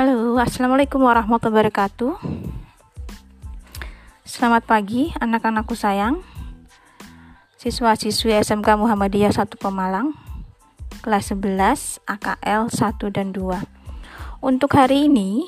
[0.00, 2.24] Halo, Assalamualaikum warahmatullahi wabarakatuh.
[4.24, 6.24] Selamat pagi anak-anakku sayang.
[7.60, 10.16] Siswa-siswi SMK Muhammadiyah 1 Pemalang
[11.04, 15.44] Kelas 11 AKL 1 dan 2 Untuk hari ini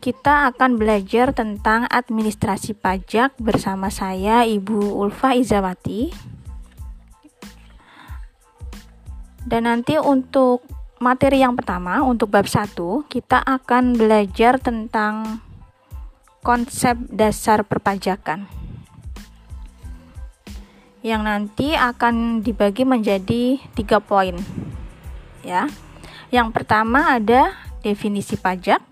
[0.00, 6.16] Kita akan belajar tentang administrasi pajak bersama saya Ibu Ulfa Izawati.
[9.44, 10.64] Dan nanti untuk
[10.96, 12.72] materi yang pertama untuk bab 1
[13.12, 15.44] kita akan belajar tentang
[16.40, 18.48] konsep dasar perpajakan.
[21.04, 24.38] Yang nanti akan dibagi menjadi tiga poin
[25.44, 25.70] ya.
[26.34, 28.82] Yang pertama ada definisi pajak.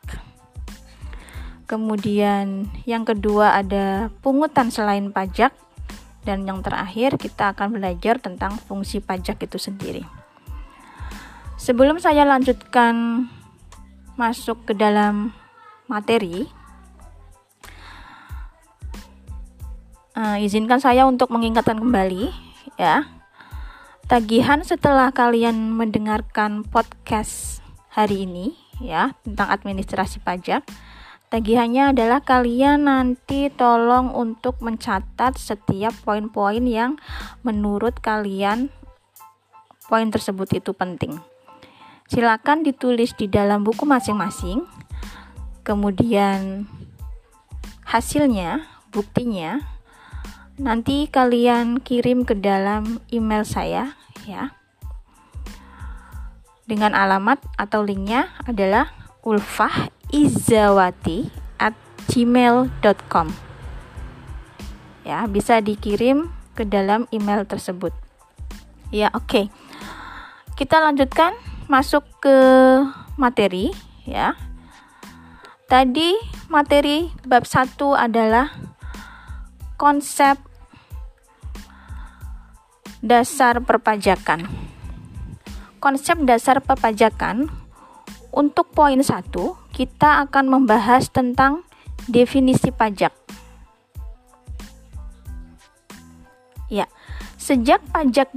[1.67, 5.51] Kemudian yang kedua ada pungutan selain pajak.
[6.25, 10.24] Dan yang terakhir kita akan belajar tentang fungsi pajak itu sendiri.
[11.65, 13.25] Sebelum saya lanjutkan
[14.21, 15.33] masuk ke dalam
[15.89, 16.45] materi,
[20.13, 22.29] uh, izinkan saya untuk mengingatkan kembali,
[22.77, 23.09] ya,
[24.05, 28.53] tagihan setelah kalian mendengarkan podcast hari ini,
[28.85, 30.69] ya, tentang administrasi pajak.
[31.33, 37.01] Tagihannya adalah kalian nanti tolong untuk mencatat setiap poin-poin yang
[37.41, 38.69] menurut kalian
[39.89, 41.25] poin tersebut itu penting.
[42.09, 44.65] Silakan ditulis di dalam buku masing-masing.
[45.65, 46.69] Kemudian
[47.89, 49.65] hasilnya, buktinya
[50.61, 53.97] nanti kalian kirim ke dalam email saya
[54.29, 54.53] ya.
[56.65, 58.93] Dengan alamat atau linknya adalah
[59.25, 61.73] ulfahizawati at
[62.13, 63.45] gmail.com
[65.05, 67.93] ya bisa dikirim ke dalam email tersebut
[68.89, 69.45] ya oke okay.
[70.57, 71.37] kita lanjutkan
[71.67, 72.37] masuk ke
[73.17, 73.73] materi
[74.05, 74.37] ya.
[75.65, 76.15] Tadi
[76.53, 78.53] materi bab 1 adalah
[79.81, 80.37] konsep
[83.01, 84.49] dasar perpajakan.
[85.81, 87.49] Konsep dasar perpajakan
[88.33, 89.29] untuk poin 1
[89.73, 91.65] kita akan membahas tentang
[92.09, 93.13] definisi pajak.
[96.73, 96.89] Ya.
[97.45, 98.33] Sejak pajak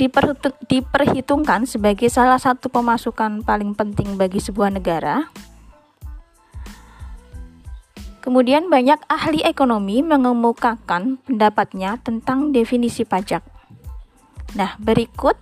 [0.68, 5.32] diperhitungkan sebagai salah satu pemasukan paling penting bagi sebuah negara,
[8.20, 13.48] kemudian banyak ahli ekonomi mengemukakan pendapatnya tentang definisi pajak.
[14.60, 15.40] Nah, berikut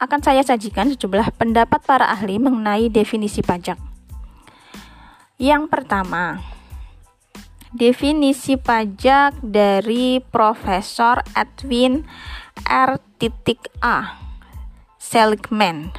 [0.00, 3.76] akan saya sajikan sejumlah pendapat para ahli mengenai definisi pajak.
[5.36, 6.40] Yang pertama,
[7.76, 12.08] definisi pajak dari Profesor Edwin
[12.68, 13.96] R.A.
[15.00, 15.92] Seligman.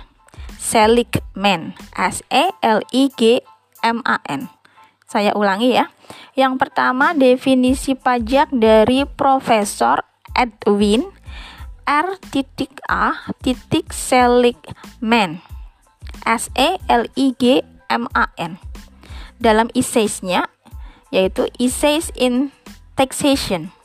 [0.61, 1.73] Seligman.
[1.97, 3.41] S E L I G
[3.81, 4.49] M A N.
[5.09, 5.89] Saya ulangi ya.
[6.37, 10.05] Yang pertama definisi pajak dari Profesor
[10.37, 11.09] Edwin
[11.83, 13.09] R.A.
[13.89, 15.41] Seligman.
[16.23, 17.43] S E L I G
[17.89, 18.61] M A N.
[19.41, 20.47] Dalam essays-nya
[21.11, 22.55] yaitu Essays in
[22.95, 23.80] Taxation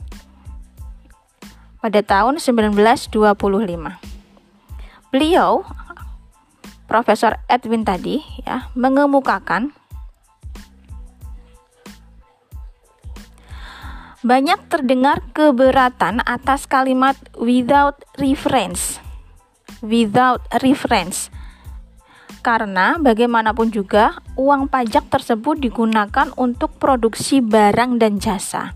[1.86, 3.14] pada tahun 1925.
[5.14, 5.62] Beliau
[6.90, 9.70] Profesor Edwin tadi ya mengemukakan
[14.26, 18.98] banyak terdengar keberatan atas kalimat without reference.
[19.78, 21.30] Without reference.
[22.42, 28.74] Karena bagaimanapun juga uang pajak tersebut digunakan untuk produksi barang dan jasa.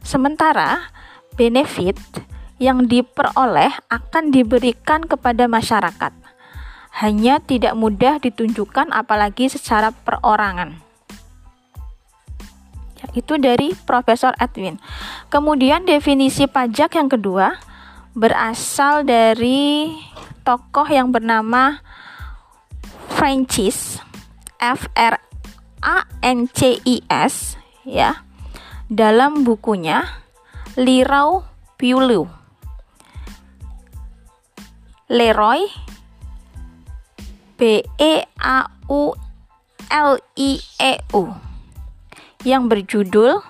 [0.00, 0.99] Sementara
[1.40, 1.96] benefit
[2.60, 6.12] yang diperoleh akan diberikan kepada masyarakat.
[7.00, 10.76] Hanya tidak mudah ditunjukkan apalagi secara perorangan.
[13.00, 14.76] Ya, itu dari Profesor Edwin.
[15.32, 17.56] Kemudian definisi pajak yang kedua
[18.12, 19.96] berasal dari
[20.44, 21.80] tokoh yang bernama
[23.16, 23.96] Francis
[24.60, 25.16] F R
[25.80, 27.56] A N C I S
[27.88, 28.20] ya
[28.92, 30.04] dalam bukunya
[30.78, 31.42] Lirau
[31.74, 32.30] Piulu
[35.10, 35.66] Leroy
[37.58, 39.10] B E A U
[39.90, 41.34] L I E U
[42.46, 43.42] yang berjudul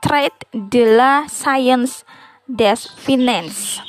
[0.00, 2.08] Trade de la Science
[2.48, 3.84] des Finances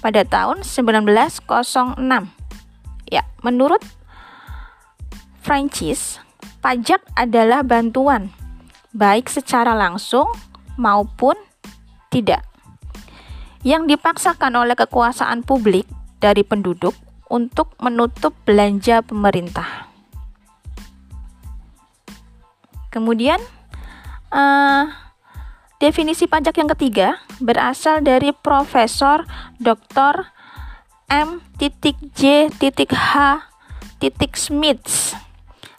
[0.00, 1.44] pada tahun 1906.
[3.12, 3.84] Ya, menurut
[5.44, 6.16] Francis,
[6.64, 8.32] pajak adalah bantuan
[8.96, 10.32] baik secara langsung
[10.80, 11.36] maupun
[12.08, 12.44] tidak
[13.66, 15.84] yang dipaksakan oleh kekuasaan publik
[16.22, 16.94] dari penduduk
[17.28, 19.90] untuk menutup belanja pemerintah.
[22.88, 23.38] Kemudian
[24.32, 24.88] uh,
[25.76, 29.28] definisi pajak yang ketiga berasal dari Profesor
[29.60, 30.32] Dr.
[31.12, 31.44] M.
[31.60, 32.48] J.
[32.94, 33.14] H.
[34.38, 35.18] Smith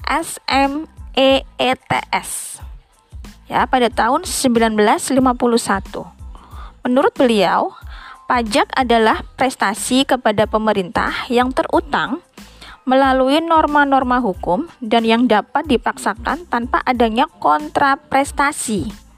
[0.04, 0.86] S M
[1.16, 2.60] E E T S
[3.50, 6.19] ya pada tahun 1951.
[6.86, 7.76] Menurut beliau,
[8.30, 12.24] pajak adalah prestasi kepada pemerintah yang terutang
[12.88, 19.10] melalui norma-norma hukum dan yang dapat dipaksakan tanpa adanya kontraprestasi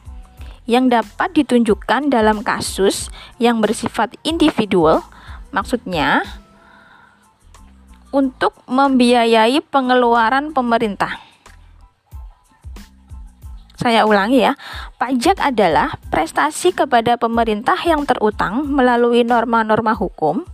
[0.69, 3.09] yang dapat ditunjukkan dalam kasus
[3.41, 5.01] yang bersifat individual,
[5.49, 6.23] maksudnya
[8.11, 11.30] untuk membiayai pengeluaran pemerintah.
[13.81, 14.53] Saya ulangi ya,
[15.01, 20.45] pajak adalah prestasi kepada pemerintah yang terutang melalui norma-norma hukum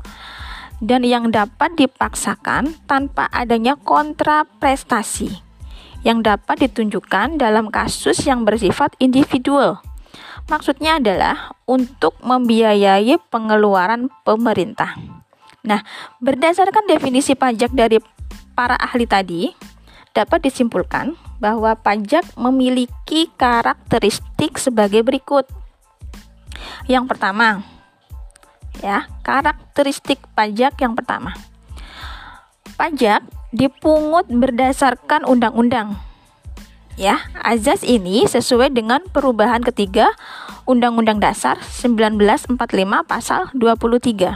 [0.79, 5.43] dan yang dapat dipaksakan tanpa adanya kontraprestasi
[6.07, 9.83] yang dapat ditunjukkan dalam kasus yang bersifat individual.
[10.47, 14.95] Maksudnya adalah untuk membiayai pengeluaran pemerintah.
[15.67, 15.83] Nah,
[16.23, 17.99] berdasarkan definisi pajak dari
[18.55, 19.51] para ahli tadi,
[20.17, 25.45] dapat disimpulkan bahwa pajak memiliki karakteristik sebagai berikut.
[26.89, 27.61] Yang pertama,
[28.81, 31.33] ya karakteristik pajak yang pertama
[32.77, 35.97] pajak dipungut berdasarkan undang-undang
[36.93, 40.13] ya azas ini sesuai dengan perubahan ketiga
[40.67, 42.59] Undang-Undang Dasar 1945
[43.07, 44.35] pasal 23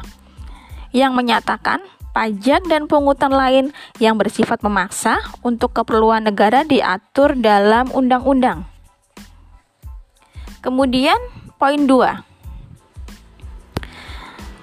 [0.96, 8.68] yang menyatakan pajak dan pungutan lain yang bersifat memaksa untuk keperluan negara diatur dalam undang-undang.
[10.62, 11.18] Kemudian
[11.58, 12.32] poin 2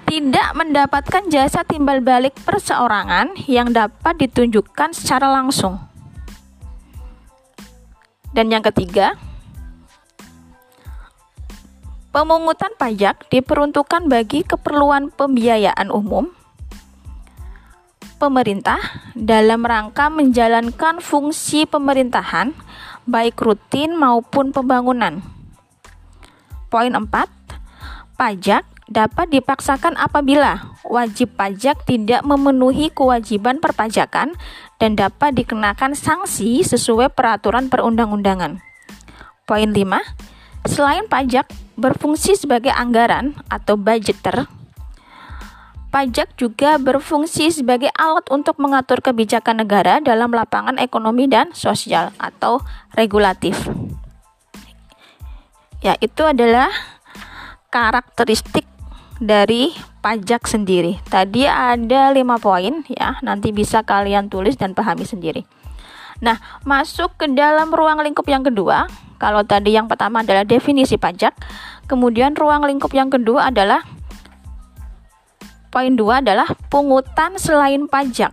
[0.08, 5.76] tidak mendapatkan jasa timbal balik perseorangan yang dapat ditunjukkan secara langsung.
[8.32, 9.20] Dan yang ketiga,
[12.08, 16.37] pemungutan pajak diperuntukkan bagi keperluan pembiayaan umum
[18.18, 18.82] pemerintah
[19.14, 22.52] dalam rangka menjalankan fungsi pemerintahan
[23.08, 25.24] baik rutin maupun pembangunan.
[26.68, 27.08] Poin 4.
[28.18, 34.36] Pajak dapat dipaksakan apabila wajib pajak tidak memenuhi kewajiban perpajakan
[34.76, 38.60] dan dapat dikenakan sanksi sesuai peraturan perundang-undangan.
[39.48, 40.68] Poin 5.
[40.68, 41.48] Selain pajak
[41.80, 44.50] berfungsi sebagai anggaran atau budgeter,
[45.88, 52.60] pajak juga berfungsi sebagai alat untuk mengatur kebijakan negara dalam lapangan ekonomi dan sosial atau
[52.92, 53.56] regulatif.
[55.80, 56.68] Ya, itu adalah
[57.70, 58.66] karakteristik
[59.22, 60.98] dari pajak sendiri.
[61.06, 65.46] Tadi ada lima poin ya, nanti bisa kalian tulis dan pahami sendiri.
[66.18, 68.90] Nah, masuk ke dalam ruang lingkup yang kedua.
[69.18, 71.34] Kalau tadi yang pertama adalah definisi pajak,
[71.90, 73.82] kemudian ruang lingkup yang kedua adalah
[75.68, 78.32] poin dua adalah pungutan selain pajak.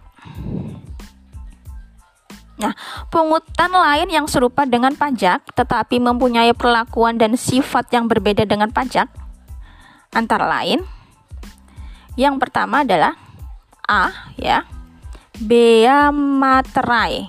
[2.56, 2.72] Nah,
[3.12, 9.12] pungutan lain yang serupa dengan pajak tetapi mempunyai perlakuan dan sifat yang berbeda dengan pajak
[10.16, 10.80] Antara lain,
[12.16, 13.20] yang pertama adalah
[13.84, 14.64] A ya,
[15.44, 17.28] bea materai.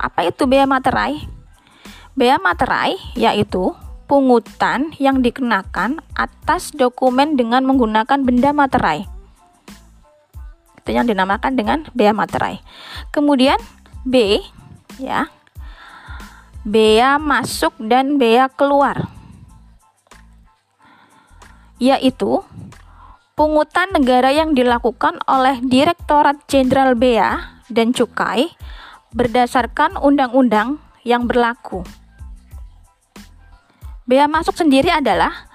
[0.00, 1.20] Apa itu bea materai?
[2.16, 9.08] Bea materai yaitu pungutan yang dikenakan atas dokumen dengan menggunakan benda materai.
[10.80, 12.60] Itu yang dinamakan dengan bea materai.
[13.10, 13.56] Kemudian
[14.04, 14.40] B
[15.00, 15.32] ya.
[16.64, 19.08] Bea masuk dan bea keluar
[21.82, 22.40] yaitu
[23.34, 28.54] pungutan negara yang dilakukan oleh Direktorat Jenderal Bea dan Cukai
[29.14, 31.82] berdasarkan undang-undang yang berlaku.
[34.04, 35.48] Bea masuk sendiri adalah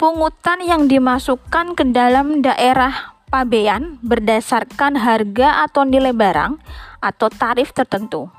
[0.00, 6.56] pungutan yang dimasukkan ke dalam daerah pabean berdasarkan harga atau nilai barang
[7.04, 8.32] atau tarif tertentu.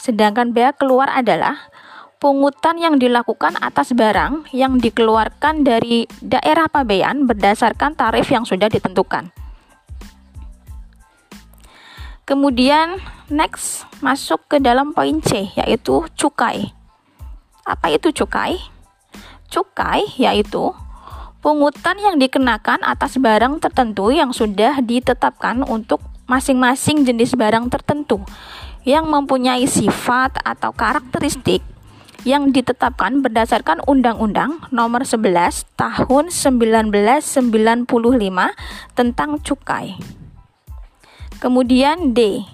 [0.00, 1.68] Sedangkan bea keluar adalah
[2.16, 9.28] pungutan yang dilakukan atas barang yang dikeluarkan dari daerah pabean berdasarkan tarif yang sudah ditentukan.
[12.24, 16.72] Kemudian next masuk ke dalam poin C yaitu cukai.
[17.62, 18.58] Apa itu cukai?
[19.46, 20.74] Cukai yaitu
[21.42, 28.22] pungutan yang dikenakan atas barang tertentu yang sudah ditetapkan untuk masing-masing jenis barang tertentu
[28.82, 31.62] yang mempunyai sifat atau karakteristik
[32.22, 37.86] yang ditetapkan berdasarkan Undang-Undang Nomor 11 Tahun 1995
[38.94, 39.98] tentang cukai.
[41.42, 42.46] Kemudian D.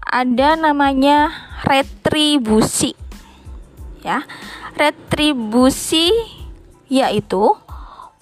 [0.00, 1.28] ada namanya
[1.68, 2.99] retribusi.
[4.00, 4.24] Ya.
[4.76, 6.12] Retribusi
[6.90, 7.54] yaitu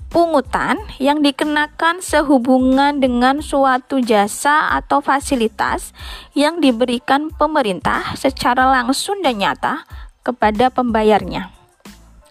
[0.09, 5.93] pungutan yang dikenakan sehubungan dengan suatu jasa atau fasilitas
[6.33, 9.85] yang diberikan pemerintah secara langsung dan nyata
[10.25, 11.53] kepada pembayarnya.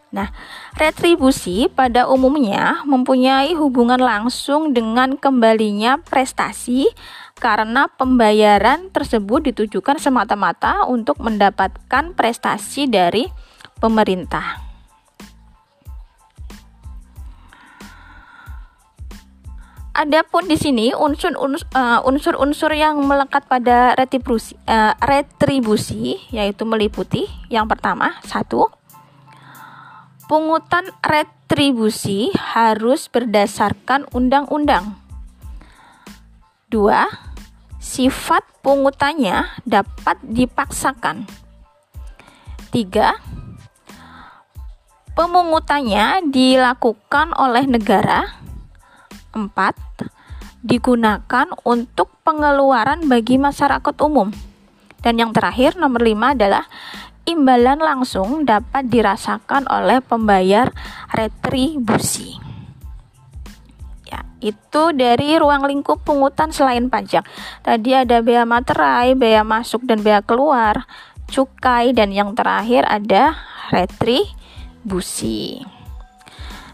[0.08, 0.32] Nah,
[0.80, 6.88] retribusi pada umumnya mempunyai hubungan langsung dengan kembalinya prestasi
[7.38, 13.30] karena pembayaran tersebut ditujukan semata-mata untuk mendapatkan prestasi dari
[13.78, 14.68] pemerintah.
[19.98, 28.14] Adapun di sini uh, unsur-unsur yang melekat pada retribusi, uh, retribusi yaitu meliputi yang pertama
[28.22, 28.70] satu
[30.30, 35.02] pungutan retribusi harus berdasarkan undang-undang.
[36.70, 37.10] Dua,
[37.88, 41.24] sifat pungutannya dapat dipaksakan.
[42.68, 43.16] Tiga,
[45.16, 48.28] pemungutannya dilakukan oleh negara
[49.32, 49.48] 4
[50.68, 54.36] digunakan untuk pengeluaran bagi masyarakat umum.
[55.00, 56.68] Dan yang terakhir nomor 5 adalah
[57.24, 60.76] imbalan langsung dapat dirasakan oleh pembayar
[61.16, 62.47] retribusi.
[64.38, 67.26] Itu dari ruang lingkup pungutan selain pajak.
[67.66, 70.86] Tadi ada bea materai, bea masuk dan bea keluar,
[71.28, 73.36] cukai dan yang terakhir ada
[73.74, 75.66] retribusi.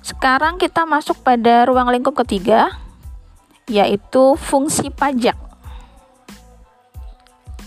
[0.04, 2.76] Sekarang kita masuk pada ruang lingkup ketiga,
[3.72, 5.40] yaitu fungsi pajak.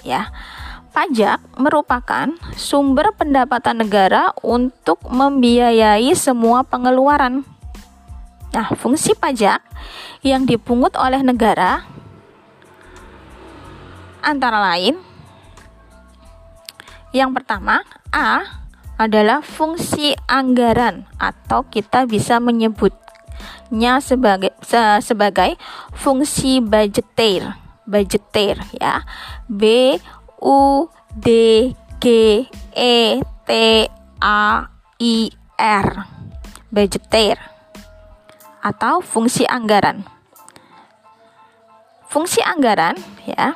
[0.04, 0.30] Ya,
[0.92, 7.55] pajak merupakan sumber pendapatan negara untuk membiayai semua pengeluaran.
[8.56, 9.60] Nah, fungsi pajak
[10.24, 11.84] yang dipungut oleh negara
[14.24, 14.96] antara lain
[17.16, 17.80] yang pertama,
[18.12, 18.44] A
[19.00, 25.56] adalah fungsi anggaran atau kita bisa menyebutnya sebagai se, sebagai
[25.96, 27.56] fungsi budgeter
[27.88, 29.04] budgeter ya.
[29.48, 29.96] B
[30.44, 31.28] U D
[31.96, 32.04] G
[32.76, 33.50] E T
[34.20, 34.68] A
[35.00, 35.16] I
[35.56, 35.88] R
[36.68, 37.55] budgeter
[38.66, 40.02] atau fungsi anggaran.
[42.10, 43.54] Fungsi anggaran ya.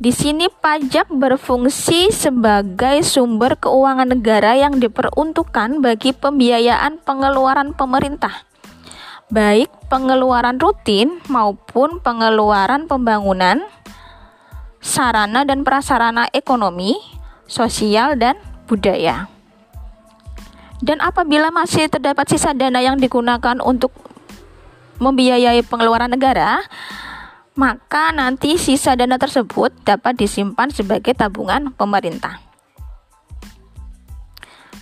[0.00, 8.48] Di sini pajak berfungsi sebagai sumber keuangan negara yang diperuntukkan bagi pembiayaan pengeluaran pemerintah,
[9.28, 13.60] baik pengeluaran rutin maupun pengeluaran pembangunan,
[14.80, 16.96] sarana dan prasarana ekonomi,
[17.44, 19.28] sosial, dan budaya.
[20.80, 23.92] Dan apabila masih terdapat sisa dana yang digunakan untuk
[25.00, 26.64] membiayai pengeluaran negara,
[27.52, 32.40] maka nanti sisa dana tersebut dapat disimpan sebagai tabungan pemerintah.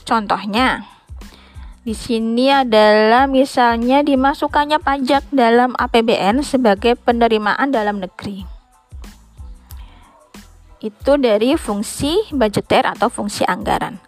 [0.06, 0.86] Contohnya,
[1.82, 8.46] di sini adalah misalnya dimasukkannya pajak dalam APBN sebagai penerimaan dalam negeri.
[10.78, 13.98] Itu dari fungsi budgeter atau fungsi anggaran.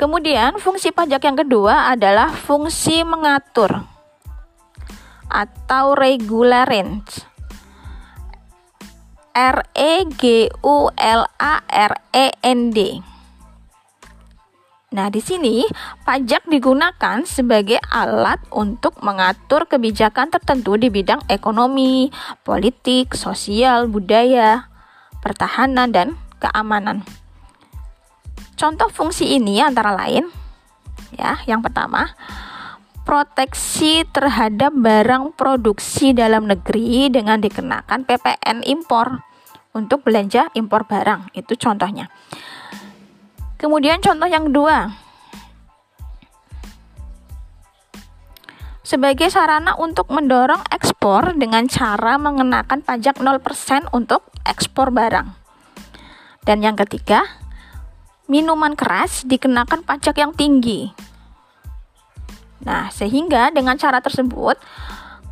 [0.00, 3.84] Kemudian fungsi pajak yang kedua adalah fungsi mengatur
[5.28, 7.28] atau regularence
[9.36, 13.04] R E G U L A R E N D.
[14.96, 15.68] Nah, di sini
[16.08, 22.08] pajak digunakan sebagai alat untuk mengatur kebijakan tertentu di bidang ekonomi,
[22.40, 24.64] politik, sosial, budaya,
[25.20, 26.08] pertahanan, dan
[26.40, 27.04] keamanan.
[28.60, 30.28] Contoh fungsi ini antara lain
[31.16, 32.12] ya, yang pertama,
[33.08, 39.24] proteksi terhadap barang produksi dalam negeri dengan dikenakan PPN impor
[39.72, 41.32] untuk belanja impor barang.
[41.32, 42.12] Itu contohnya.
[43.56, 44.92] Kemudian contoh yang kedua.
[48.84, 55.32] Sebagai sarana untuk mendorong ekspor dengan cara mengenakan pajak 0% untuk ekspor barang.
[56.44, 57.39] Dan yang ketiga,
[58.30, 60.94] minuman keras dikenakan pajak yang tinggi
[62.60, 64.60] Nah, sehingga dengan cara tersebut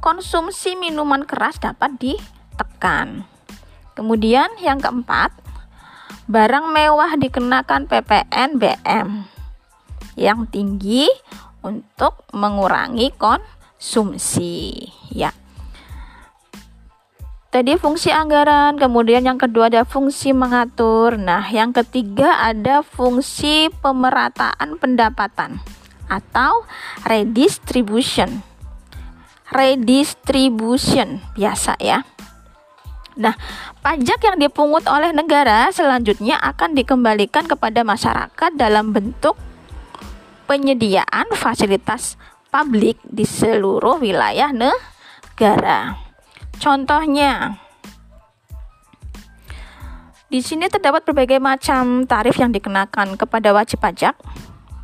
[0.00, 3.28] konsumsi minuman keras dapat ditekan.
[3.92, 5.34] Kemudian yang keempat,
[6.30, 9.08] barang mewah dikenakan PPN BM
[10.16, 11.10] yang tinggi
[11.60, 14.88] untuk mengurangi konsumsi.
[15.12, 15.34] Ya.
[17.58, 21.18] Tadi fungsi anggaran, kemudian yang kedua ada fungsi mengatur.
[21.18, 25.58] Nah, yang ketiga ada fungsi pemerataan pendapatan
[26.06, 26.62] atau
[27.02, 28.46] redistribution.
[29.50, 32.06] Redistribution biasa ya.
[33.18, 33.34] Nah,
[33.82, 39.34] pajak yang dipungut oleh negara selanjutnya akan dikembalikan kepada masyarakat dalam bentuk
[40.46, 42.14] penyediaan fasilitas
[42.54, 46.07] publik di seluruh wilayah negara.
[46.58, 47.54] Contohnya,
[50.28, 54.12] di sini terdapat berbagai macam tarif yang dikenakan kepada wajib pajak.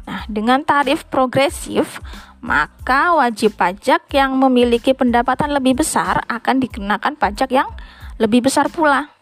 [0.08, 2.00] Nah, dengan tarif progresif,
[2.40, 7.68] maka wajib pajak yang memiliki pendapatan lebih besar akan dikenakan pajak yang
[8.16, 9.12] lebih besar pula.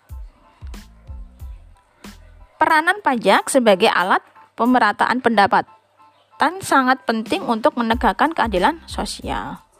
[2.60, 4.22] Peranan pajak sebagai alat
[4.54, 9.71] pemerataan pendapatan sangat penting untuk menegakkan keadilan sosial.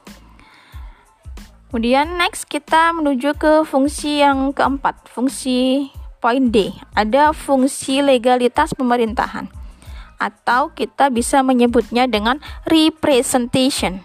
[1.73, 5.89] Kemudian next kita menuju ke fungsi yang keempat, fungsi
[6.21, 6.69] poin D.
[6.93, 9.49] Ada fungsi legalitas pemerintahan
[10.21, 14.05] atau kita bisa menyebutnya dengan representation.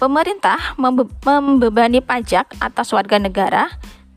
[0.00, 3.68] Pemerintah membe membebani pajak atas warga negara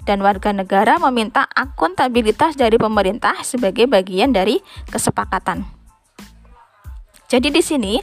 [0.07, 5.67] dan warga negara meminta akuntabilitas dari pemerintah sebagai bagian dari kesepakatan.
[7.25, 7.93] Jadi di sini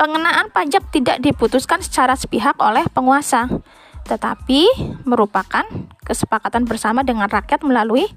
[0.00, 3.44] pengenaan pajak tidak diputuskan secara sepihak oleh penguasa,
[4.08, 4.64] tetapi
[5.04, 5.68] merupakan
[6.08, 8.08] kesepakatan bersama dengan rakyat melalui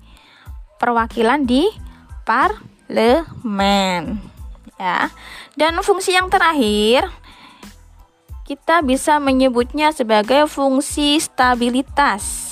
[0.79, 1.67] perwakilan di
[2.23, 4.15] parlemen.
[4.79, 5.11] Ya.
[5.59, 7.11] Dan fungsi yang terakhir
[8.47, 12.42] kita bisa menyebutnya sebagai fungsi stabilitas.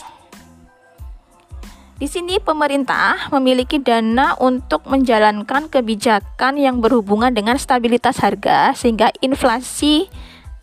[2.02, 10.10] Di sini pemerintah memiliki dana untuk menjalankan kebijakan yang berhubungan dengan stabilitas harga sehingga inflasi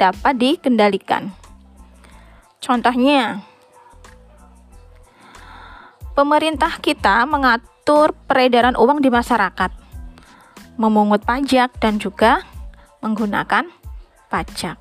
[0.02, 1.30] dapat dikendalikan.
[2.58, 3.46] Contohnya,
[6.18, 9.70] pemerintah kita mengatur peredaran uang di masyarakat,
[10.74, 12.42] memungut pajak dan juga
[12.98, 13.70] menggunakan
[14.26, 14.74] pajak.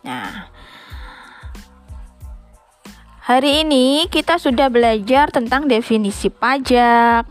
[0.00, 0.48] Nah,
[3.24, 7.24] hari ini kita sudah belajar tentang definisi pajak,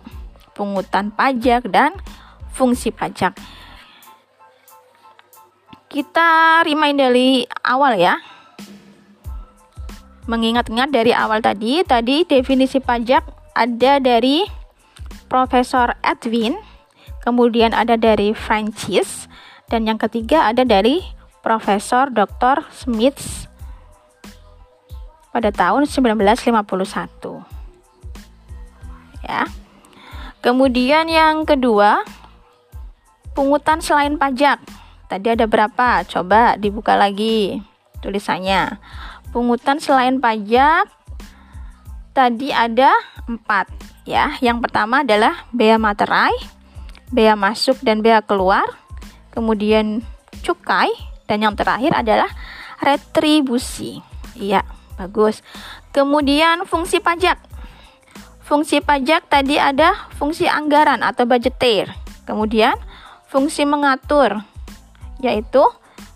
[0.58, 1.94] pungutan pajak, dan
[2.50, 3.38] fungsi pajak.
[5.94, 8.18] Kita remind dari awal ya.
[10.26, 14.50] Mengingat-ingat dari awal tadi, tadi definisi pajak ada dari
[15.30, 16.58] Profesor Edwin,
[17.22, 19.30] kemudian ada dari Francis,
[19.70, 21.06] dan yang ketiga ada dari
[21.46, 22.66] Profesor Dr.
[22.74, 23.46] Smith
[25.34, 27.42] pada tahun 1951.
[29.26, 29.50] Ya.
[30.46, 32.06] Kemudian yang kedua,
[33.34, 34.62] pungutan selain pajak.
[35.10, 36.06] Tadi ada berapa?
[36.06, 37.58] Coba dibuka lagi
[38.06, 38.78] tulisannya.
[39.34, 40.86] Pungutan selain pajak
[42.14, 42.94] tadi ada
[43.26, 43.72] empat
[44.06, 44.38] ya.
[44.44, 46.36] Yang pertama adalah bea materai,
[47.10, 48.68] bea masuk dan bea keluar.
[49.34, 50.06] Kemudian
[50.46, 50.94] cukai
[51.26, 52.30] dan yang terakhir adalah
[52.84, 54.04] retribusi.
[54.38, 54.62] Iya,
[54.96, 55.44] bagus.
[55.96, 57.38] Kemudian fungsi pajak.
[58.44, 61.96] Fungsi pajak tadi ada fungsi anggaran atau budgeter.
[62.28, 62.76] Kemudian
[63.32, 64.44] fungsi mengatur
[65.24, 65.64] yaitu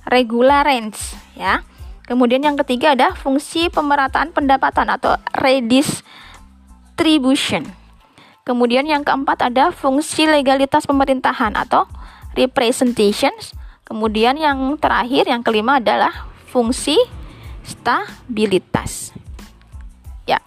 [0.07, 1.63] regular range ya.
[2.07, 7.63] Kemudian yang ketiga ada fungsi pemerataan pendapatan atau redistribution.
[8.47, 11.83] Kemudian yang keempat ada fungsi legalitas pemerintahan atau
[12.31, 13.51] representations
[13.87, 16.11] Kemudian yang terakhir, yang kelima adalah
[16.51, 16.99] fungsi
[17.67, 19.11] stabilitas.
[20.23, 20.39] Ya.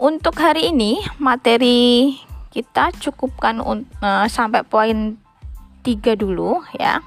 [0.00, 2.16] Untuk hari ini materi
[2.50, 5.20] kita cukupkan uh, sampai poin
[5.84, 7.04] 3 dulu ya.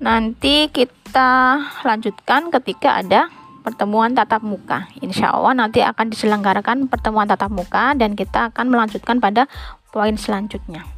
[0.00, 3.28] Nanti kita lanjutkan ketika ada
[3.60, 4.88] pertemuan tatap muka.
[5.04, 9.44] Insya Allah nanti akan diselenggarakan pertemuan tatap muka dan kita akan melanjutkan pada
[9.92, 10.88] poin selanjutnya.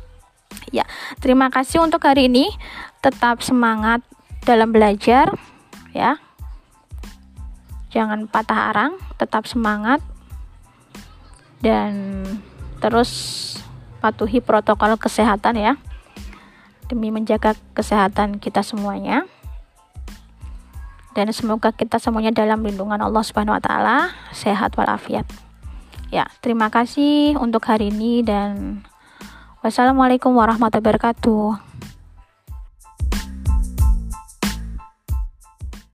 [0.70, 0.86] Ya,
[1.18, 2.48] terima kasih untuk hari ini.
[3.02, 4.00] Tetap semangat
[4.46, 5.34] dalam belajar
[5.90, 6.22] ya.
[7.92, 10.00] Jangan patah arang, tetap semangat
[11.60, 12.24] dan
[12.80, 13.12] terus
[14.00, 15.74] patuhi protokol kesehatan ya.
[16.88, 19.28] Demi menjaga kesehatan kita semuanya.
[21.12, 25.28] Dan semoga kita semuanya dalam lindungan Allah Subhanahu wa taala, sehat walafiat.
[26.08, 28.80] Ya, terima kasih untuk hari ini dan
[29.62, 31.71] Wassalamualaikum warahmatullahi wabarakatuh.